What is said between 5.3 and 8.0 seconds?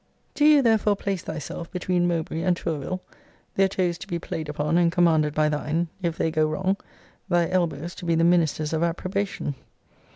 by thine, if they go wrong: thy elbows